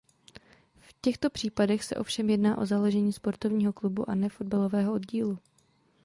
[0.79, 5.39] V těchto případech se ovšem jedná o založení sportovního klubu a ne fotbalového oddílu.